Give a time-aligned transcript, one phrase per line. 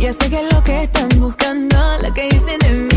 [0.00, 2.89] ya sé que es lo que están buscando, la que dicen de mí.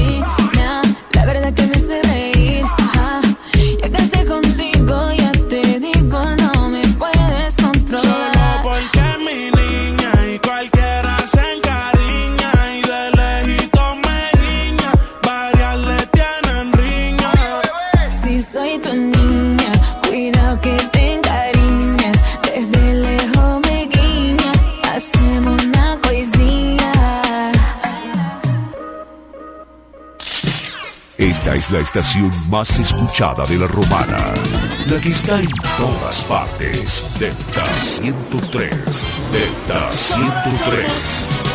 [31.80, 34.34] Estación más escuchada de la romana.
[34.88, 37.04] La que está en todas partes.
[37.20, 39.06] Delta 103.
[39.32, 41.53] Delta 103.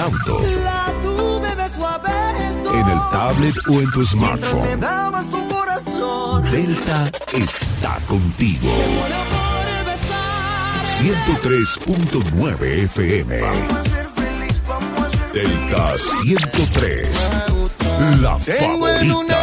[0.00, 0.40] El auto,
[2.72, 4.80] en el tablet o en tu smartphone.
[6.50, 8.70] Delta está contigo.
[10.82, 13.42] 103.9 FM.
[15.34, 17.30] Delta 103.
[18.20, 19.39] La favorita.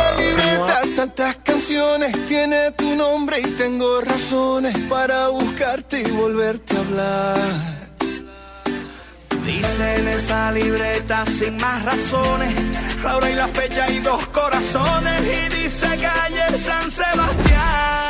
[11.26, 12.54] Sin más razones,
[13.04, 15.22] la hora y la fecha y dos corazones.
[15.22, 18.07] Y dice calle San Sebastián.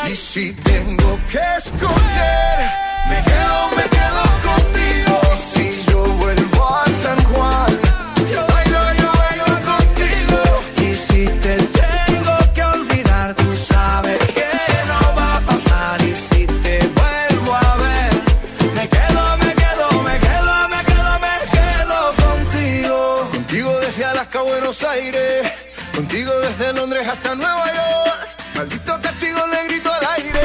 [25.93, 28.27] Contigo desde Londres hasta Nueva York.
[28.55, 30.41] Maldito castigo le grito al aire.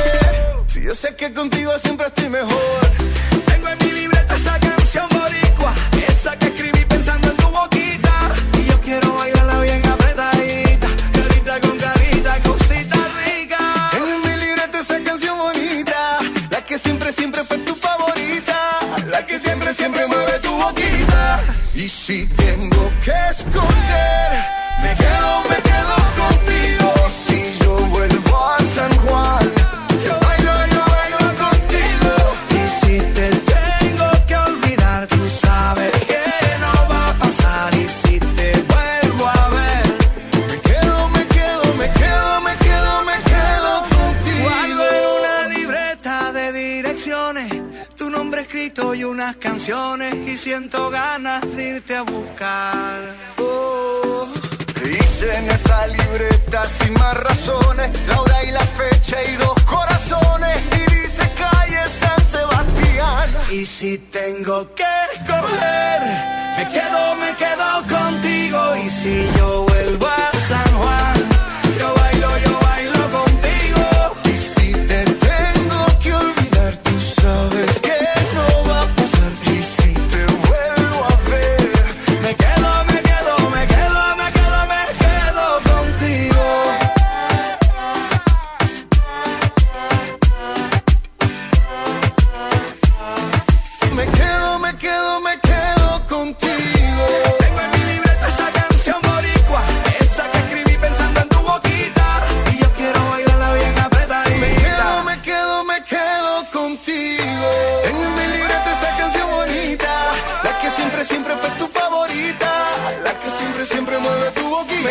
[0.67, 2.81] Si yo sé que contigo siempre estoy mejor.
[3.47, 5.73] Tengo en mi libreta esa canción boricua,
[6.07, 8.13] esa que escribí pensando en tu boquita.
[8.59, 10.32] Y yo quiero bailarla bien apretadita,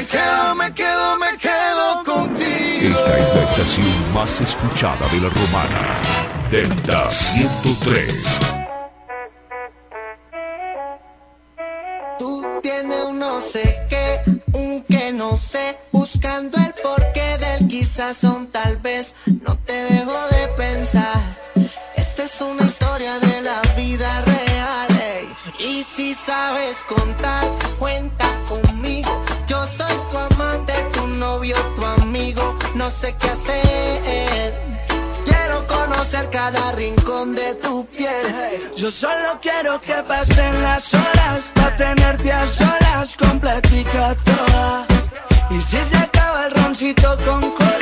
[0.01, 2.95] Me quedo, me quedo, me quedo contigo.
[2.95, 6.01] Esta es la estación más escuchada de la romana.
[6.49, 8.39] Delta 103.
[12.17, 14.21] Tú tienes un no sé qué,
[14.53, 19.13] un que no sé, buscando el porqué del quizás son tal vez,
[35.25, 38.73] Quiero conocer cada rincón de tu piel.
[38.75, 44.87] Yo solo quiero que pasen las horas para tenerte a solas, completica toda.
[45.51, 47.80] Y si se acaba el roncito con cola,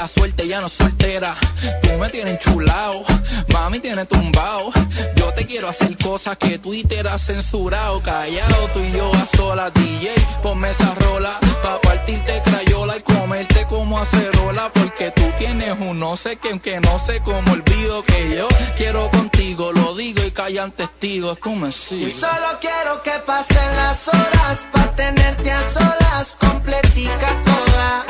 [0.00, 1.36] la suerte ya no soltera.
[1.82, 3.04] Tú me tienes chulao,
[3.52, 4.72] mami tienes tumbao.
[5.14, 8.00] Yo te quiero hacer cosas que Twitter ha censurado.
[8.02, 11.38] Callado, tú y yo a solas, DJ, ponme esa rola.
[11.62, 14.70] Pa' partirte crayola y comerte como acerola.
[14.72, 19.10] Porque tú tienes un no sé qué, que no sé cómo olvido que yo quiero
[19.10, 19.70] contigo.
[19.72, 22.14] Lo digo y callan testigos, tú me Yo sigues.
[22.14, 28.09] solo quiero que pasen las horas para tenerte a solas, completica toda.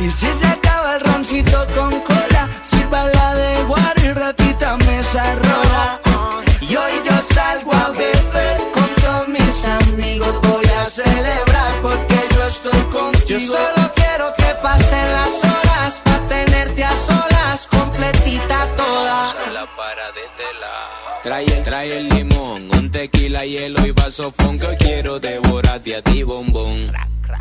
[0.00, 5.02] Y si se acaba el roncito con cola, sirva la de guaro y ratita me
[5.02, 6.00] rola.
[6.62, 12.46] Y hoy yo salgo a beber con todos mis amigos, voy a celebrar porque yo
[12.46, 13.28] estoy contigo.
[13.28, 19.34] Yo solo quiero que pasen las horas para tenerte a solas, completita toda.
[19.52, 21.62] La para de tela.
[21.62, 26.90] Trae, el limón, un tequila, hielo y vaso que hoy quiero devorarte a ti, bombón.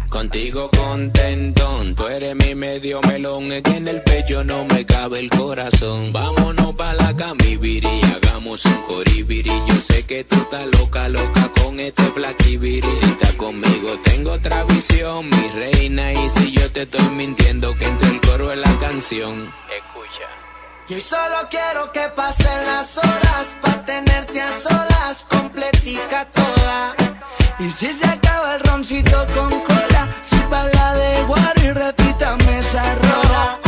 [0.10, 5.20] Contigo contentón, tú eres mi medio melón, es que en el pecho no me cabe
[5.20, 6.12] el corazón.
[6.12, 9.52] Vámonos pa' la camibiri, hagamos un coribiri.
[9.68, 12.88] Yo sé que tú estás loca, loca con este flaquibiri.
[13.00, 17.86] Si estás conmigo tengo otra visión, mi reina, y si yo te estoy mintiendo que
[17.86, 19.46] entre el coro es la canción.
[19.78, 20.49] Escucha.
[20.90, 26.96] Yo solo quiero que pasen las horas pa' tenerte a solas, completica toda.
[27.60, 32.96] Y si se acaba el roncito con cola, suba la de guaro y repítame esa
[32.96, 33.60] rola.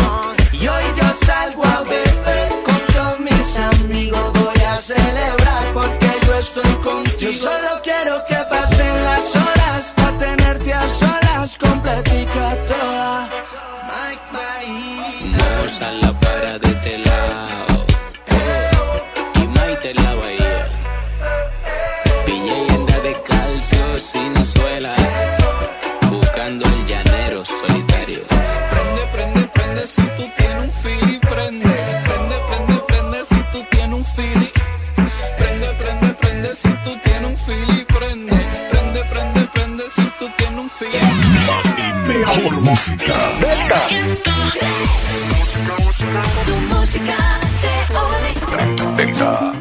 [0.51, 6.33] Y hoy yo salgo a beber con todos mis amigos, voy a celebrar porque yo
[6.33, 7.19] estoy contigo.
[7.19, 9.40] Yo solo quiero que pasen las horas
[42.21, 43.13] Más y mejor música.
[46.45, 48.95] Tu música te une.
[48.95, 49.60] Delta.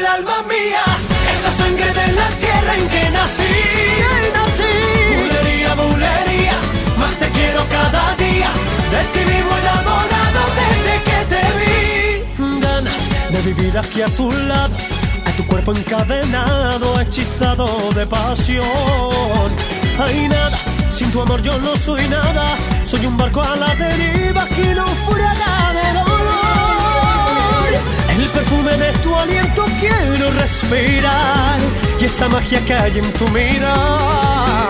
[0.00, 0.84] del alma mía,
[1.32, 3.56] esa sangre de la tierra en que nací.
[5.16, 6.56] Bulería, bulería,
[6.98, 8.50] más te quiero cada día,
[8.92, 12.60] de ti vivo enamorado desde que te vi.
[12.60, 13.02] Ganas
[13.32, 14.74] de vivir aquí a tu lado,
[15.26, 19.48] a tu cuerpo encadenado, hechizado de pasión.
[20.02, 20.58] Hay nada,
[20.92, 24.86] sin tu amor yo no soy nada, soy un barco a la deriva que no
[25.06, 26.40] fuera de dolor.
[28.34, 31.58] Perfume de tu aliento quiero respirar
[32.00, 34.68] y esa magia que hay en tu mirar.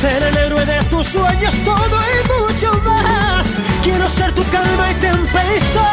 [0.00, 3.46] Ser el héroe de tus sueños, todo y mucho más.
[3.82, 5.84] Quiero ser tu calma y tempestad.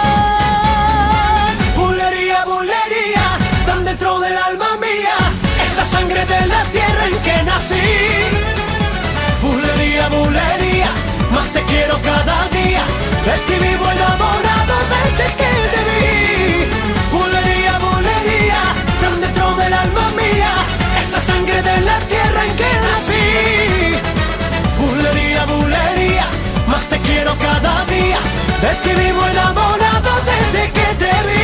[1.76, 5.18] Bulería, bulería, tan dentro del alma mía,
[5.66, 7.92] esa sangre de la tierra en que nací.
[9.42, 10.92] Bulería, bulería,
[11.32, 12.55] más te quiero cada día.
[13.26, 16.06] De ti vivo enamorado desde que te vi.
[17.12, 18.62] Bulería, bulería,
[19.02, 20.52] tan dentro del alma mía,
[21.02, 23.28] esa sangre de la tierra en que nací.
[24.80, 26.28] Bulería, bulería,
[26.68, 28.20] más te quiero cada día.
[28.62, 31.35] De ti vivo enamorado desde que te vi.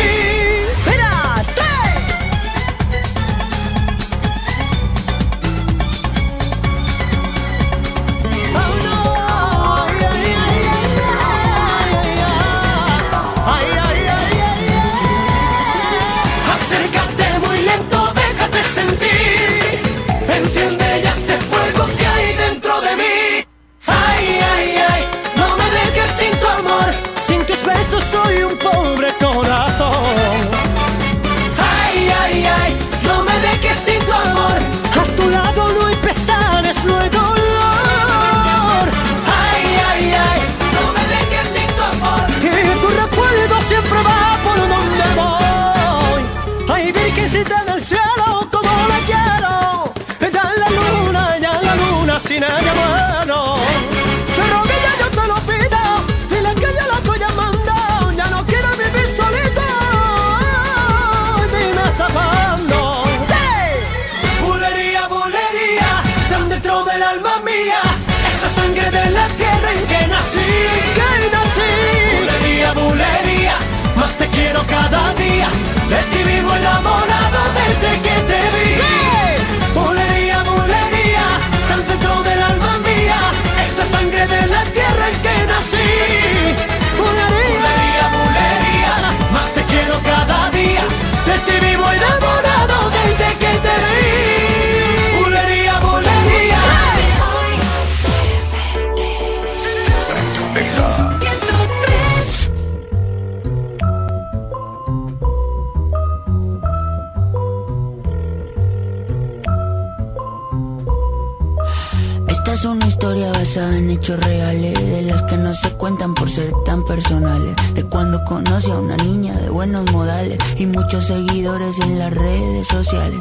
[121.27, 123.19] Seguidores en las redes sociales.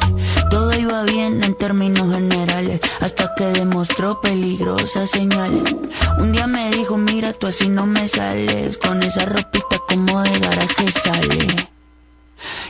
[0.51, 5.75] Todo iba bien en términos generales, hasta que demostró peligrosas señales.
[6.19, 10.39] Un día me dijo, mira, tú así no me sales, con esa ropita como de
[10.39, 11.69] garaje sale.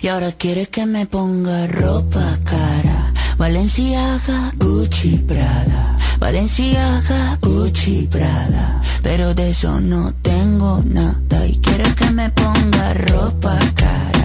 [0.02, 3.12] Y ahora quiere que me ponga ropa cara.
[3.36, 5.98] Valenciaga, Gucci, Prada.
[6.18, 8.80] Valenciaga, Gucci, Prada.
[9.02, 11.46] Pero de eso no tengo nada.
[11.46, 14.19] Y quiere que me ponga ropa cara.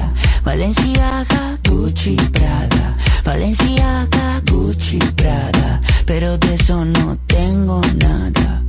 [0.45, 2.95] Valenciaga, Gucci, Prada.
[3.25, 5.81] Valenciaga, Gucci, Prada.
[6.05, 8.63] Pero de eso no tengo nada.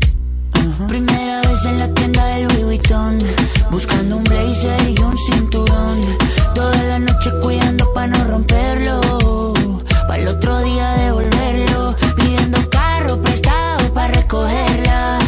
[0.89, 3.19] Primera vez en la tienda del Louis Vuitton.
[3.71, 6.01] Buscando un blazer y un cinturón.
[6.55, 9.53] Toda la noche cuidando para no romperlo.
[10.09, 11.95] Para el otro día devolverlo.
[12.17, 15.19] Pidiendo carro prestado para recogerla.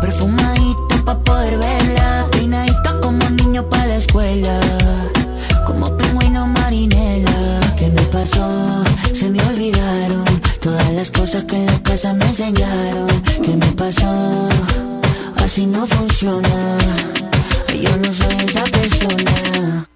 [0.00, 2.26] Perfumadito para poder verla.
[2.30, 4.60] Peinadito como niño para la escuela
[6.66, 8.48] marinela ¿Qué me pasó?
[9.12, 10.24] Se me olvidaron
[10.60, 13.06] Todas las cosas que en la casa me enseñaron.
[13.44, 14.48] ¿Qué me pasó?
[15.36, 16.56] Así no funciona.
[17.84, 19.86] Yo no soy esa persona.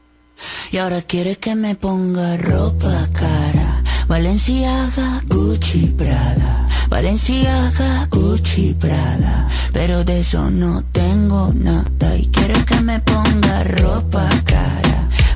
[0.71, 3.83] Y ahora quiere que me ponga ropa cara.
[4.07, 6.69] Valenciaga, Gucci, Prada.
[6.89, 9.49] Valenciaga, Gucci, Prada.
[9.73, 12.17] Pero de eso no tengo nada.
[12.17, 15.00] Y quiere que me ponga ropa cara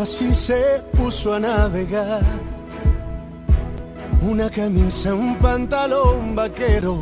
[0.00, 2.22] y se puso a navegar.
[4.22, 6.96] Una camisa, un pantalón vaquero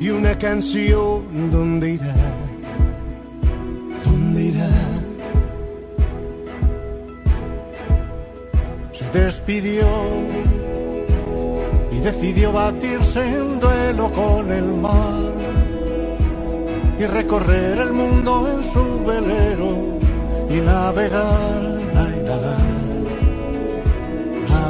[0.00, 1.50] y una canción.
[1.52, 2.16] ¿Dónde irá?
[4.04, 4.68] ¿Dónde irá?
[8.90, 9.86] Se despidió
[11.92, 15.32] y decidió batirse en duelo con el mar
[16.98, 19.96] y recorrer el mundo en su velero
[20.48, 21.65] y navegar,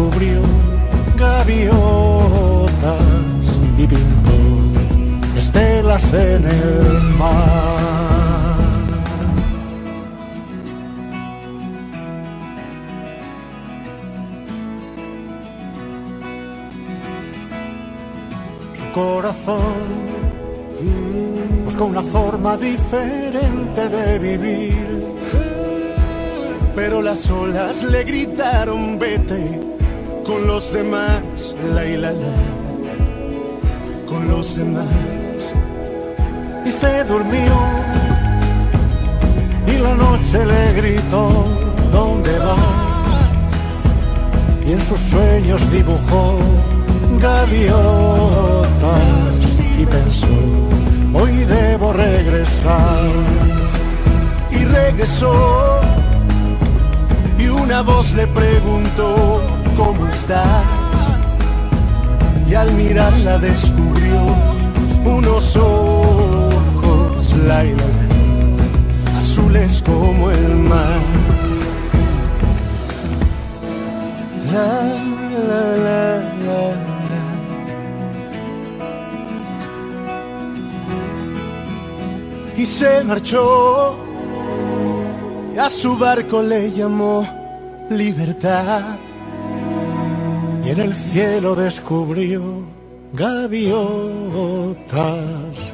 [0.00, 0.40] descubrió
[1.16, 1.72] gaviotas
[3.76, 7.40] y pintó estelas en el mar.
[18.74, 19.74] Su corazón
[21.64, 25.00] buscó una forma diferente de vivir.
[26.74, 29.69] Pero las olas le gritaron vete
[30.30, 32.36] con los demás, la y la la,
[34.08, 34.86] con los demás.
[36.64, 37.56] Y se durmió
[39.66, 41.24] y la noche le gritó,
[41.90, 42.58] ¿dónde vas?
[44.64, 46.38] Y en sus sueños dibujó
[47.20, 47.76] gaviotas
[49.80, 50.38] y pensó,
[51.12, 53.08] hoy debo regresar.
[54.52, 55.80] Y regresó
[57.36, 61.00] y una voz le preguntó, cómo estás.
[62.48, 64.20] Y al mirarla descubrió
[65.04, 67.90] unos ojos laila,
[69.16, 71.00] azules como el mar.
[74.52, 74.70] La,
[75.84, 76.10] la.
[82.56, 83.96] Y se marchó
[85.54, 87.24] y a su barco le llamó
[87.88, 88.99] libertad
[90.70, 92.62] en el cielo descubrió
[93.12, 93.74] gaviotas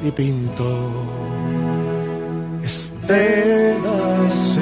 [0.03, 0.91] y pintó
[2.63, 4.57] estelas.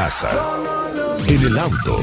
[0.00, 2.00] en el auto,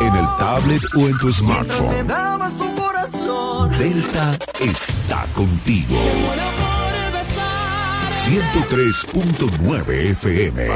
[0.00, 2.06] en el tablet o en tu smartphone.
[3.78, 5.94] Delta está contigo.
[8.10, 10.68] 103.9 FM.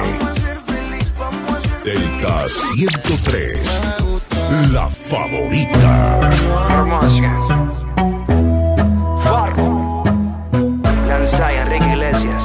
[1.84, 3.80] Delta 103.
[4.72, 6.20] La favorita.
[9.24, 10.04] Fargo.
[11.08, 12.44] Lanzaya, Enrique Iglesias.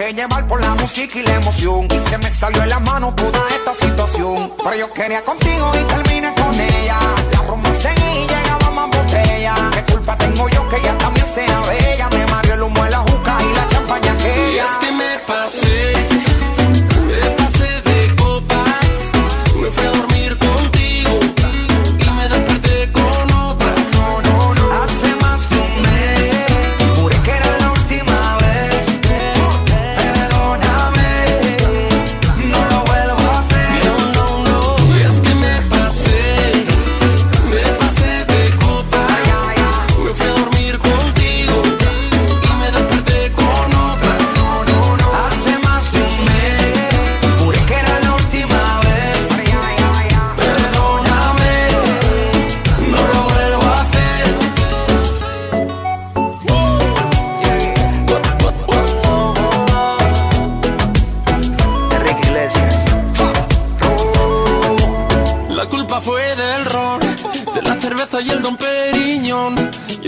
[0.00, 1.86] dejé llevar por la música y la emoción.
[1.90, 4.52] Y se me salió en la mano toda esta situación.
[4.62, 6.98] Pero yo quería contigo y terminé con ella.
[7.32, 9.54] La rumba seguí y llegaba más botella.
[9.72, 12.08] ¿Qué culpa tengo yo que ella también sea bella?
[12.10, 14.64] Me mareó el humo de la juca y la champaña Y aquella.
[14.64, 15.92] es que me pasé,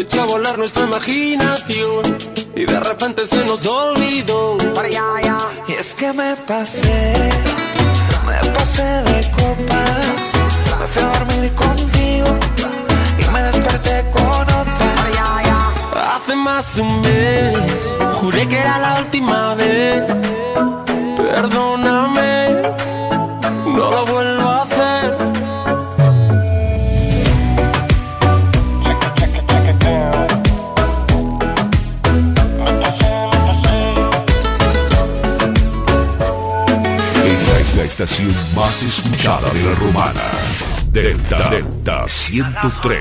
[0.02, 2.18] Y echó a volar nuestra imaginación.
[2.56, 4.58] Y de repente se nos olvidó.
[5.68, 7.14] Y es que me pasé,
[8.26, 10.24] me pasé de copas.
[10.80, 12.26] Me fui a dormir contigo
[13.16, 16.16] y me desperté con otra.
[16.16, 17.58] Hace más de un mes,
[18.14, 20.02] juré que era la última vez.
[21.16, 22.62] Perdóname,
[23.66, 24.31] no lo vuelvo
[38.56, 40.22] más escuchada de la romana.
[40.90, 43.00] Delta Delta 103.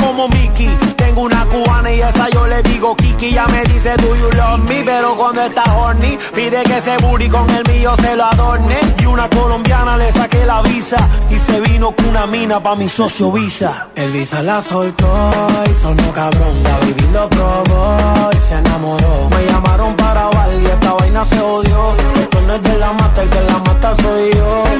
[0.00, 0.68] como Mickey.
[0.96, 3.32] Tengo una cubana y esa yo le digo Kiki.
[3.32, 7.28] Ya me dice do you love me Pero cuando está horny Pide que ese booty
[7.28, 8.78] con el mío se lo adorne.
[9.00, 10.96] Y una colombiana le saqué la visa
[11.30, 13.88] Y se vino con una mina pa' mi socio Visa.
[13.94, 15.08] El visa la soltó
[15.70, 16.62] y sonó cabrón.
[16.62, 16.78] La
[17.12, 19.28] lo probó y se enamoró.
[19.30, 21.94] Me llamaron para bal y esta vaina se odió.
[22.20, 24.79] Esto no es de la mata, el que la mata soy yo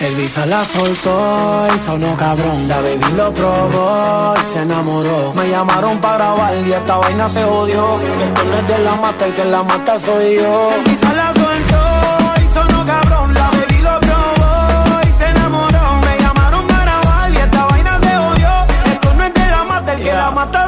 [0.00, 2.66] El visa la soltó y sonó cabrón.
[2.68, 5.34] La baby lo probó y se enamoró.
[5.34, 8.00] Me llamaron para grabar y esta vaina se jodió.
[8.00, 10.70] Esto no es de la mata, el que la mata soy yo.
[10.74, 13.34] El visa la soltó y sonó cabrón.
[13.34, 16.00] La baby lo probó y se enamoró.
[16.06, 18.48] Me llamaron para bal y esta vaina se odió.
[18.92, 19.24] Esto no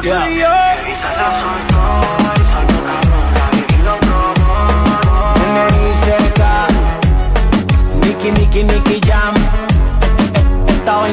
[0.03, 0.21] Yeah.
[0.21, 0.47] soy yo.
[0.85, 1.83] Quizás ya soy yo,
[2.35, 4.51] y soy tu cabrón, la viví lo probó.
[5.49, 6.43] N.I.C.K.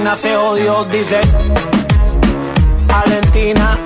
[0.01, 1.21] vaina se odió, dice.
[2.87, 3.79] Valentina,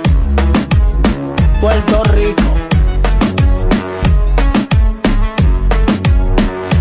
[1.59, 2.43] Puerto Rico.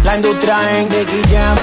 [0.05, 0.88] La industria en
[1.31, 1.59] Jam.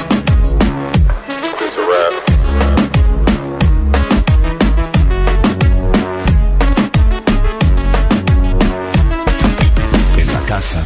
[10.17, 10.84] En la casa,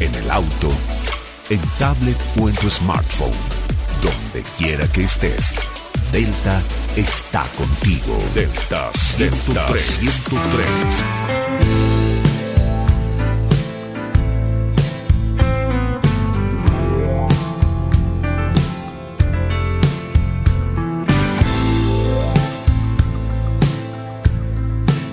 [0.00, 0.70] en el auto,
[1.48, 3.32] en tablet o en tu smartphone.
[4.02, 5.54] Donde quiera que estés.
[6.12, 6.60] Delta
[6.96, 8.18] está contigo.
[8.34, 9.80] Delta 103.
[9.80, 11.04] 103.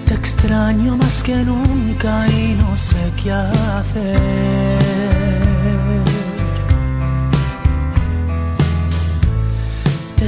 [0.08, 4.87] Te extraño más que nunca y no sé qué hacer.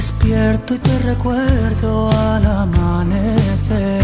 [0.00, 4.02] Despierto y te recuerdo al amanecer.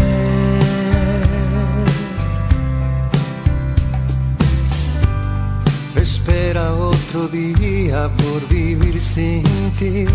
[5.95, 9.41] Espera otro día por vivir sin
[9.79, 10.05] ti.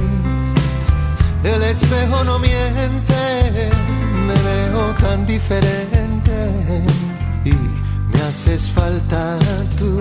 [1.42, 3.72] El espejo no miente,
[4.28, 6.84] me veo tan diferente
[7.44, 9.36] y me haces falta
[9.76, 10.00] tú.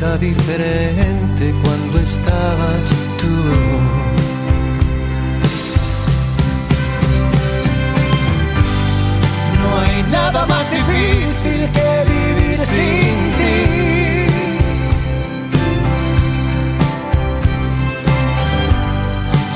[0.00, 2.84] Era diferente cuando estabas
[3.20, 3.36] tú.
[9.60, 13.58] No hay nada más difícil que vivir sin ti.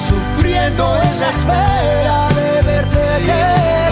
[0.09, 3.84] Sufriendo en la espera de verte llegar.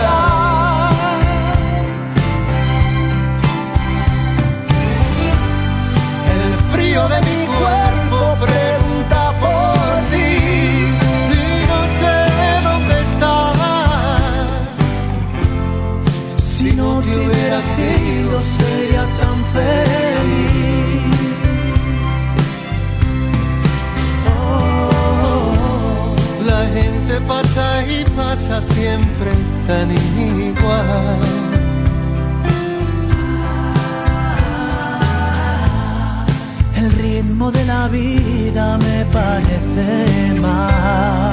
[6.93, 10.33] De mi cuerpo pregunta por ti
[11.33, 12.17] y no sé
[12.69, 13.57] dónde estás.
[16.39, 21.03] Si no te hubiera sido sería tan feliz.
[24.37, 26.15] Oh,
[26.45, 29.31] la gente pasa y pasa siempre
[29.67, 31.32] tan igual.
[37.83, 41.33] La vida me parece mal.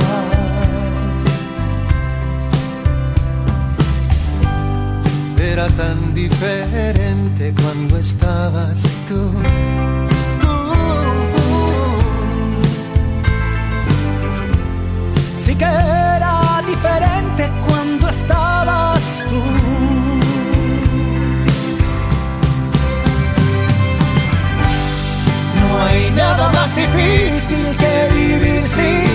[5.51, 8.77] Era tan diferente cuando estabas
[9.07, 9.21] tú.
[15.43, 15.71] Sí que
[16.15, 16.35] era
[16.71, 17.18] diferente
[26.29, 29.08] nada más difícil que vivir sin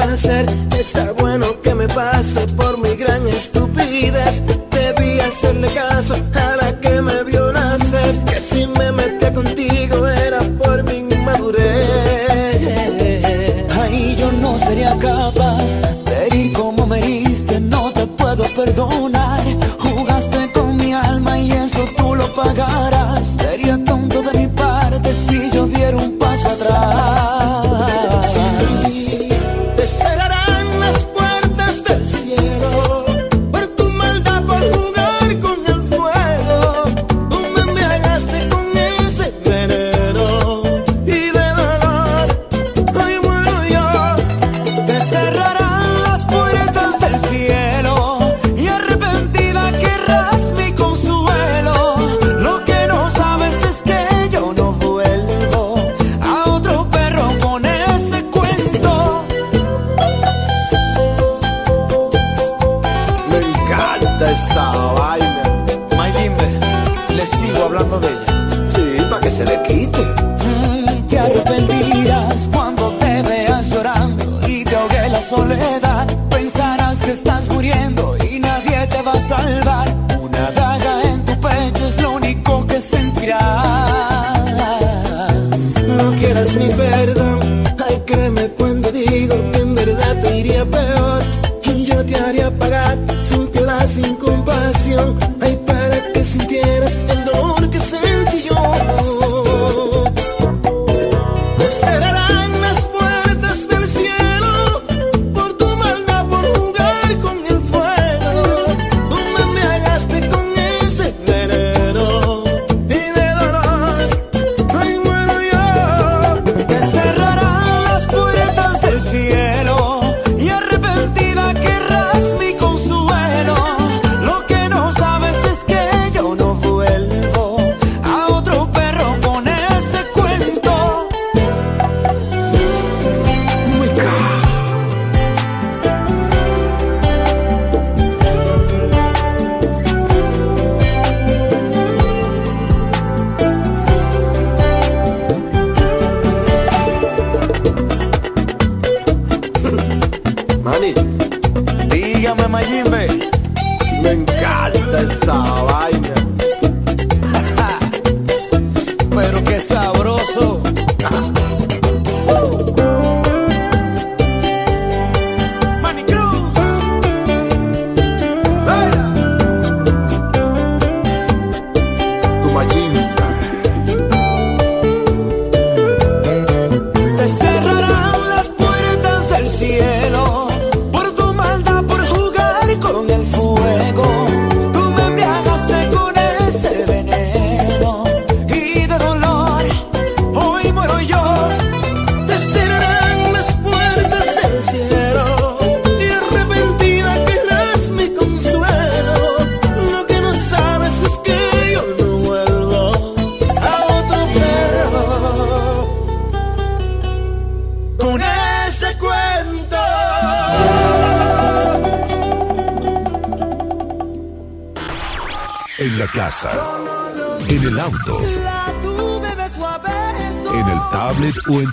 [0.00, 4.40] Está bueno que me pase por mi gran estupidez.
[4.70, 6.14] Debí hacerle caso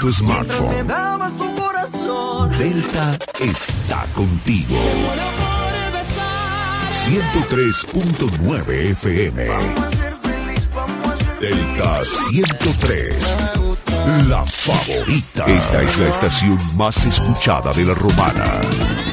[0.06, 0.88] tu smartphone.
[1.36, 2.56] Tu corazón.
[2.60, 4.78] Delta está contigo.
[6.92, 9.48] 103.9 FM.
[11.42, 13.38] Delta 103.
[14.28, 15.46] La favorita.
[15.46, 18.62] Esta es la estación más escuchada de la romana.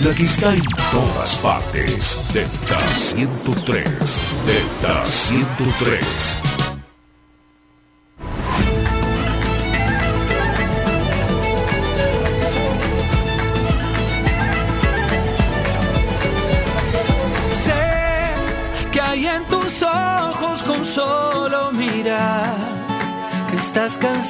[0.02, 2.18] La que está en todas partes.
[2.34, 4.18] Delta 103.
[4.46, 6.61] Delta 103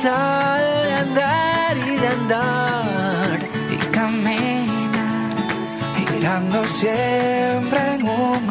[0.03, 3.40] cansado de andar y de andar
[3.70, 5.34] y caminar,
[6.11, 8.41] girando siempre en un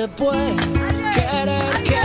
[0.00, 0.56] se puede,
[1.14, 1.99] querer que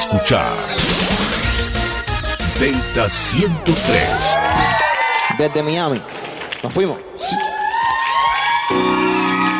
[0.00, 0.56] escuchar.
[2.58, 4.38] Delta 103.
[5.36, 6.00] Desde Miami.
[6.62, 6.96] Nos fuimos.
[7.14, 7.36] Sí.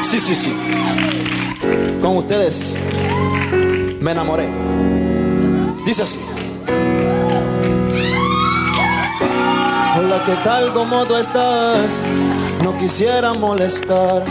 [0.03, 0.55] Sí, sí, sí.
[2.01, 2.75] Con ustedes
[4.01, 4.49] me enamoré.
[5.85, 6.19] Dice así.
[9.99, 10.73] Hola, ¿qué tal?
[10.73, 12.01] ¿Cómo tú estás?
[12.65, 14.31] No quisiera molestarte,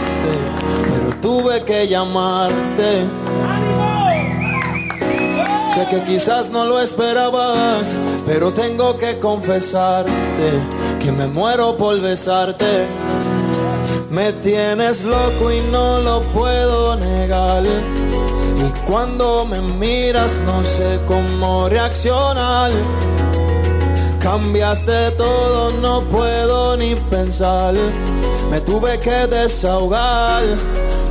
[0.92, 3.06] pero tuve que llamarte.
[5.70, 7.94] Sé que quizás no lo esperabas,
[8.26, 10.10] pero tengo que confesarte
[11.00, 12.88] que me muero por besarte.
[14.10, 17.62] Me tienes loco y no lo puedo negar.
[17.64, 22.72] Y cuando me miras no sé cómo reaccionar.
[24.20, 27.74] Cambiaste todo, no puedo ni pensar.
[28.50, 30.42] Me tuve que desahogar,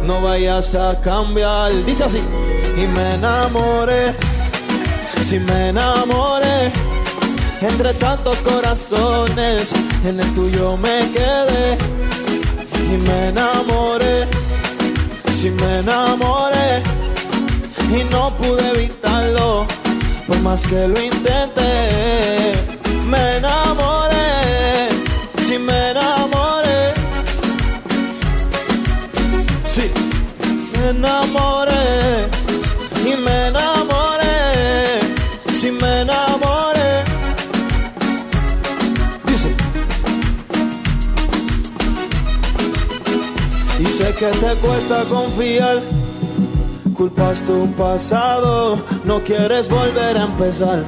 [0.06, 1.72] no vayas a cambiar.
[1.86, 2.22] Dice así,
[2.76, 4.14] y me enamoré,
[5.30, 6.72] si me enamoré.
[7.62, 9.72] Entre tantos corazones,
[10.04, 11.78] en el tuyo me quedé.
[12.92, 14.28] Y me enamoré,
[15.40, 16.82] si me enamoré.
[17.96, 19.68] Y no pude evitarlo,
[20.26, 21.74] por más que lo intenté.
[23.06, 24.90] Me enamoré,
[25.48, 26.94] si me enamoré.
[29.66, 29.92] Sí,
[30.74, 31.69] me enamoré
[44.20, 45.80] que te cuesta confiar.
[46.94, 50.84] Culpas tu pasado, no quieres volver a empezar.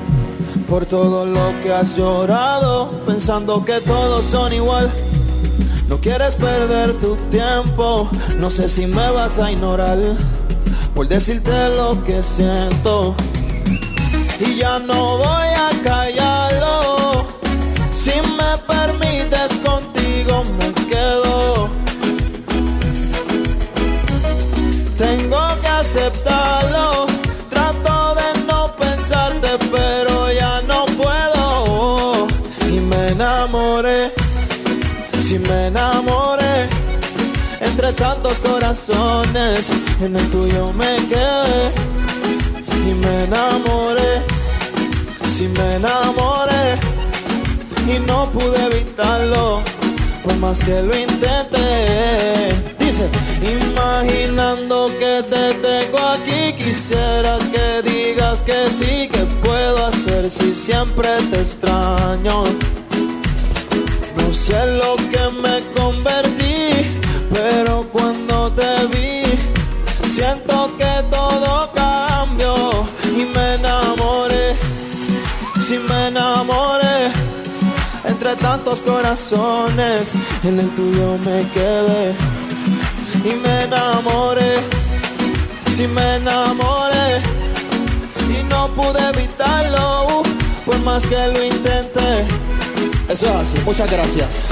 [0.70, 4.92] Por todo lo que has llorado, pensando que todos son igual.
[5.88, 9.98] No quieres perder tu tiempo, no sé si me vas a ignorar
[10.94, 13.16] por decirte lo que siento.
[14.40, 17.26] Y ya no voy a callarlo,
[17.94, 18.58] si me
[25.92, 27.06] acéptalo.
[27.50, 32.28] Trato de no pensarte, pero ya no puedo.
[32.70, 34.12] Y me enamoré,
[35.22, 36.70] si me enamoré.
[37.60, 39.70] Entre tantos corazones,
[40.02, 41.72] en el tuyo me quedé.
[42.88, 44.14] Y me enamoré,
[45.36, 46.80] si me enamoré.
[47.88, 49.62] Y no pude evitarlo,
[50.24, 52.71] por más que lo intenté
[53.42, 61.08] imaginando que te tengo aquí, quisiera que digas que sí, que puedo hacer si siempre
[61.32, 62.44] te extraño.
[64.18, 66.90] No sé lo que me convertí,
[67.34, 69.24] pero cuando te vi,
[70.10, 72.86] siento que todo cambió
[73.16, 74.56] y me enamoré,
[75.62, 77.12] si me enamoré
[78.06, 80.14] entre tantos corazones,
[80.44, 82.41] en el tuyo me quedé
[83.24, 84.56] y me enamoré,
[85.76, 87.22] si me enamoré
[88.30, 90.24] y no pude evitarlo,
[90.66, 92.26] pues más que lo intenté.
[93.10, 94.50] Eso es así, muchas gracias.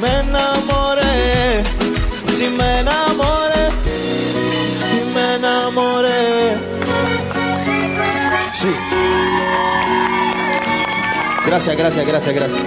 [0.00, 1.64] Me enamoré,
[2.36, 3.68] si me enamoré,
[4.92, 6.63] y me enamoré
[11.46, 12.60] Gracias, gracias, gracias, gracias.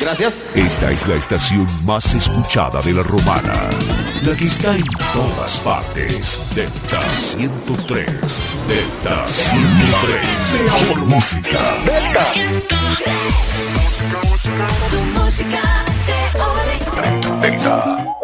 [0.00, 0.44] Gracias.
[0.54, 3.54] Esta es la estación más escuchada de la romana.
[4.22, 6.38] La que está en todas partes.
[6.54, 8.06] Delta 103.
[8.68, 10.60] Delta 103.
[10.62, 11.58] Mejor música.
[11.86, 12.26] Delta.
[13.72, 14.66] Música, música.
[14.90, 15.84] Tu música
[17.40, 17.50] de.
[17.50, 18.23] Delta.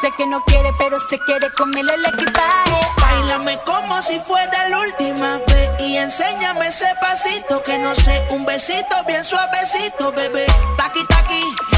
[0.00, 2.86] Dice que no quiere, pero se quiere comerle el equipaje.
[3.00, 8.46] Bailame como si fuera la última vez y enséñame ese pasito que no sé, un
[8.46, 10.46] besito bien suavecito, bebé.
[10.76, 11.77] Taqui taqui.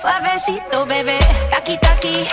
[0.00, 1.18] Suavecito, bebé.
[1.50, 2.24] Taki, taki,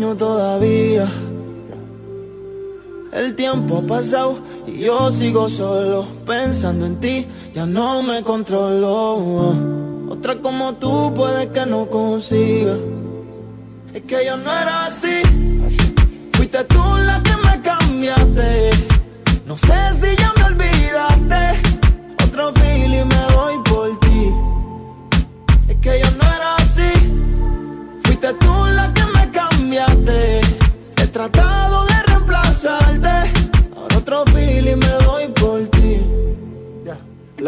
[0.00, 1.06] todavía.
[3.12, 9.54] El tiempo ha pasado y yo sigo solo pensando en ti, ya no me controlo.
[10.08, 12.76] Otra como tú puede que no consiga.
[13.92, 15.22] Es que yo no era así.
[16.32, 18.70] Fuiste tú la que me cambiaste.
[19.46, 21.42] No sé si ya me olvidaste.
[22.24, 24.30] Otro feeling me doy por ti.
[25.68, 26.90] Es que yo no era así.
[28.04, 28.69] Fuiste tú la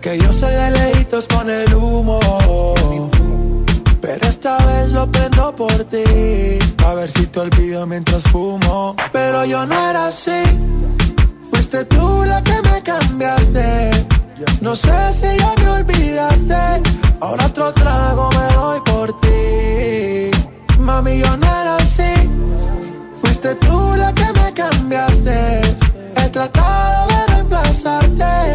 [0.00, 2.18] que yo soy de lejitos con el humo.
[4.00, 8.96] Pero esta vez lo prendo por ti, a ver si te olvido mientras fumo.
[9.12, 10.42] Pero yo no era así,
[11.50, 13.90] fuiste tú la que me cambiaste.
[14.62, 16.82] No sé si ya me olvidaste,
[17.20, 20.30] ahora otro trago me doy por ti.
[20.78, 22.12] Mami, yo no era así,
[23.22, 25.60] fuiste tú la que me cambiaste.
[26.16, 28.54] He tratado de reemplazarte,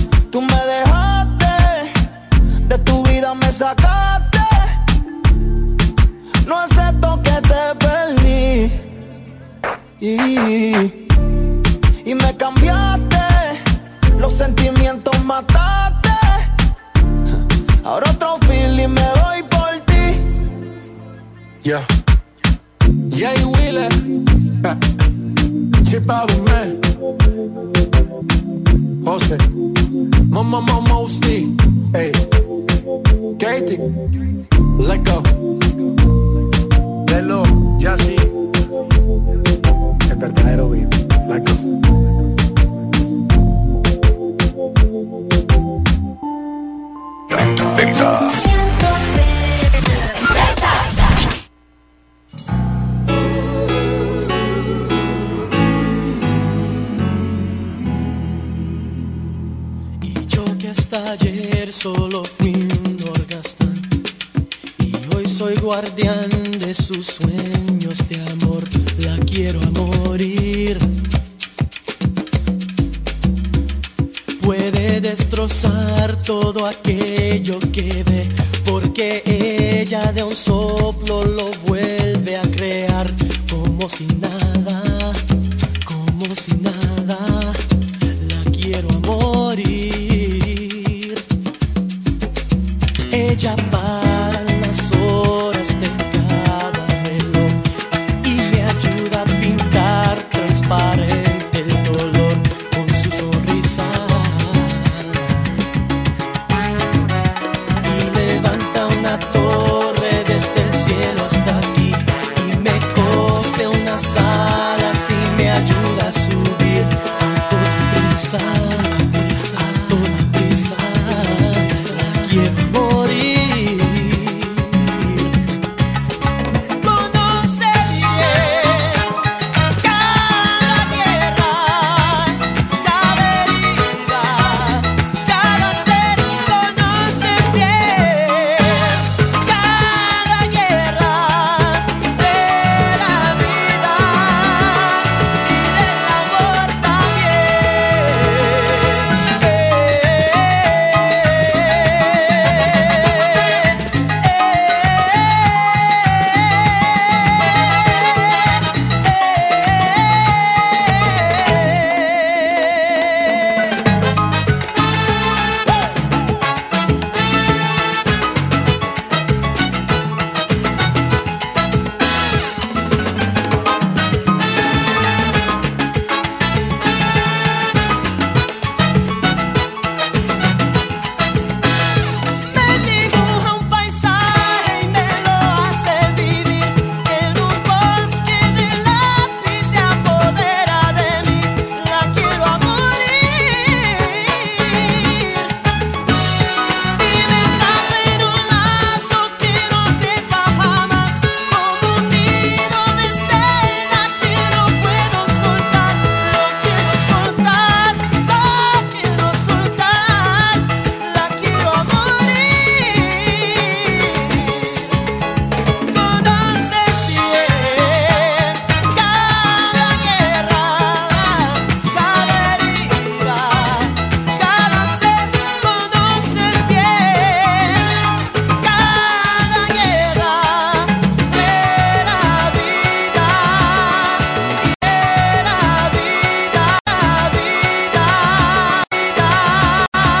[0.31, 1.91] Tú me dejaste,
[2.69, 4.39] de tu vida me sacaste.
[6.47, 8.71] No acepto que te perdí.
[9.99, 10.13] Y,
[12.09, 13.17] y me cambiaste,
[14.19, 16.09] los sentimientos mataste.
[17.83, 20.15] Ahora otro feeling me doy por ti.
[21.61, 21.85] Yeah.
[23.09, 23.89] Jay Wheeler.
[25.83, 26.31] Chip out.
[29.03, 29.80] Jose.
[30.31, 31.57] Mama Mama Mosti.
[31.91, 32.11] Hey.
[33.37, 33.77] Katie.
[34.79, 35.21] Let go.
[37.09, 37.43] Lelo.
[37.81, 38.15] Yassi.
[40.09, 40.87] El verdadero beat.
[41.27, 41.90] Let go.
[61.71, 62.97] Solo fui un
[64.79, 68.63] Y hoy soy guardián de sus sueños de amor.
[68.99, 70.77] La quiero a morir.
[74.41, 78.27] Puede destrozar todo aquello que ve
[78.65, 81.49] Porque ella de un soplo lo